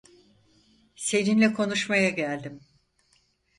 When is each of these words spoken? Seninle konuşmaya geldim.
Seninle 0.95 1.53
konuşmaya 1.53 2.09
geldim. 2.09 2.59